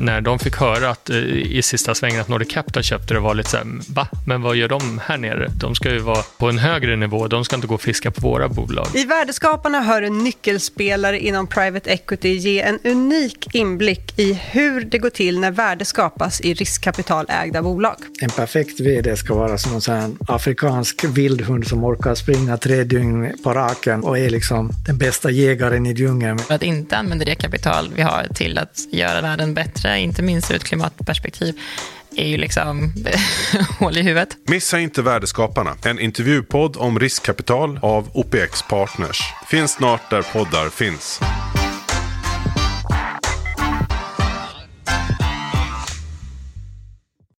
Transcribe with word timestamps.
när 0.00 0.20
de 0.20 0.38
fick 0.38 0.56
höra 0.56 0.90
att 0.90 1.10
eh, 1.10 1.16
i 1.16 1.62
sista 1.62 1.94
svängen 1.94 2.20
att 2.20 2.28
Nordic 2.28 2.52
Capital 2.52 2.82
köpte 2.82 3.14
det 3.14 3.20
var 3.20 3.34
lite 3.34 3.50
så 3.50 3.56
här, 3.56 3.66
va? 3.88 4.08
Men 4.26 4.42
vad 4.42 4.56
gör 4.56 4.68
de 4.68 5.00
här 5.04 5.18
nere? 5.18 5.50
De 5.60 5.74
ska 5.74 5.92
ju 5.92 5.98
vara 5.98 6.22
på 6.38 6.48
en 6.48 6.58
högre 6.58 6.96
nivå, 6.96 7.28
de 7.28 7.44
ska 7.44 7.56
inte 7.56 7.66
gå 7.66 7.74
och 7.74 7.82
fiska 7.82 8.10
på 8.10 8.20
våra 8.20 8.48
bolag. 8.48 8.86
I 8.94 9.04
Värdeskaparna 9.04 9.80
hör 9.80 10.02
en 10.02 10.18
nyckelspelare 10.18 11.20
inom 11.20 11.46
private 11.46 11.90
equity 11.90 12.28
ge 12.28 12.60
en 12.60 12.78
unik 12.84 13.54
inblick 13.54 14.18
i 14.18 14.32
hur 14.32 14.80
det 14.80 14.98
går 14.98 15.10
till 15.10 15.40
när 15.40 15.50
värde 15.50 15.84
skapas 15.84 16.40
i 16.40 16.54
riskkapitalägda 16.54 17.62
bolag. 17.62 17.96
En 18.22 18.30
perfekt 18.30 18.80
vd 18.80 19.16
ska 19.16 19.34
vara 19.34 19.58
som 19.58 19.94
en 19.94 20.18
afrikansk 20.28 21.04
vildhund 21.04 21.66
som 21.66 21.84
orkar 21.84 22.14
springa 22.14 22.56
tre 22.56 22.84
dygn 22.84 23.32
på 23.44 23.54
raken 23.54 24.04
och 24.04 24.18
är 24.18 24.30
liksom 24.30 24.70
den 24.86 24.98
bästa 24.98 25.30
jägaren 25.30 25.86
i 25.86 25.92
djungeln. 25.92 26.38
Att 26.48 26.62
inte 26.62 26.96
använda 26.96 27.24
det 27.24 27.34
kapital 27.34 27.90
vi 27.96 28.02
har 28.02 28.26
till 28.34 28.58
att 28.58 28.78
göra 28.92 29.20
världen 29.20 29.54
bättre, 29.54 29.89
inte 29.96 30.22
minst 30.22 30.50
ur 30.50 30.56
ett 30.56 30.64
klimatperspektiv, 30.64 31.60
är 32.16 32.26
ju 32.26 32.36
liksom 32.36 32.92
hål 33.78 33.96
i 33.96 34.02
huvudet. 34.02 34.36
Missa 34.46 34.80
inte 34.80 35.02
Värdeskaparna, 35.02 35.76
en 35.84 36.00
intervjupodd 36.00 36.76
om 36.76 36.98
riskkapital 36.98 37.78
av 37.82 38.08
OPX 38.12 38.62
Partners. 38.62 39.20
Finns 39.48 39.72
snart 39.72 40.10
där 40.10 40.22
poddar 40.22 40.70
finns. 40.70 41.20